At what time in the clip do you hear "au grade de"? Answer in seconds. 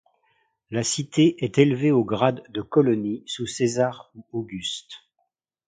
1.91-2.63